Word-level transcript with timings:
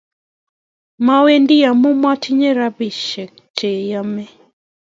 Mawendi 1.05 1.55
amun 1.69 1.95
matinye 2.03 2.49
rapistek 2.59 3.31
che 3.57 3.69
yame 3.91 4.23